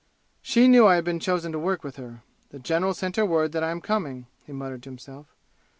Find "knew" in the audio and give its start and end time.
0.67-0.87